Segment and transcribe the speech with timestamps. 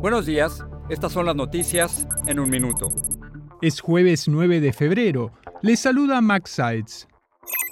[0.00, 2.88] Buenos días, estas son las noticias en un minuto.
[3.60, 5.30] Es jueves 9 de febrero.
[5.60, 7.06] Les saluda Max Sides.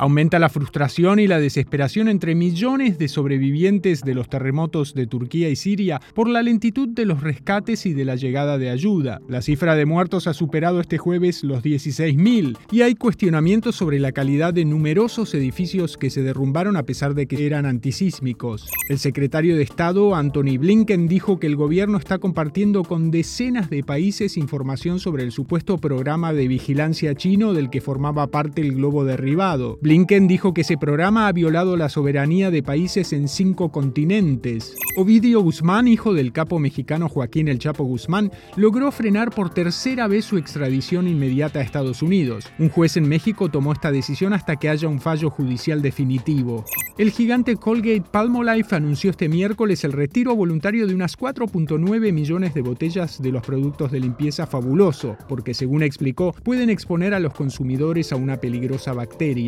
[0.01, 5.49] Aumenta la frustración y la desesperación entre millones de sobrevivientes de los terremotos de Turquía
[5.49, 9.21] y Siria por la lentitud de los rescates y de la llegada de ayuda.
[9.29, 14.13] La cifra de muertos ha superado este jueves los 16.000 y hay cuestionamientos sobre la
[14.13, 18.71] calidad de numerosos edificios que se derrumbaron a pesar de que eran antisísmicos.
[18.89, 23.83] El secretario de Estado, Anthony Blinken, dijo que el gobierno está compartiendo con decenas de
[23.83, 29.05] países información sobre el supuesto programa de vigilancia chino del que formaba parte el globo
[29.05, 29.58] derribado.
[29.81, 34.77] Blinken dijo que ese programa ha violado la soberanía de países en cinco continentes.
[34.97, 40.25] Ovidio Guzmán, hijo del capo mexicano Joaquín El Chapo Guzmán, logró frenar por tercera vez
[40.25, 42.47] su extradición inmediata a Estados Unidos.
[42.59, 46.65] Un juez en México tomó esta decisión hasta que haya un fallo judicial definitivo.
[46.99, 52.63] El gigante Colgate Palmolive anunció este miércoles el retiro voluntario de unas 4.9 millones de
[52.63, 58.11] botellas de los productos de limpieza fabuloso, porque según explicó, pueden exponer a los consumidores
[58.13, 59.48] a una peligrosa bacteria.